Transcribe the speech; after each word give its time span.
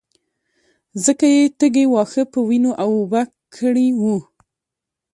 ځکه 1.03 1.25
يې 1.35 1.43
تږي 1.59 1.85
واښه 1.93 2.23
په 2.31 2.39
وينو 2.47 2.71
اوبه 2.83 3.21
کړي 3.55 3.87
وو. 4.01 4.17